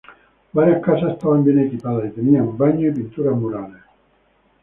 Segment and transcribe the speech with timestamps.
[0.51, 3.83] Varias casas estaban bien equipadas y tenían baños y pinturas murales.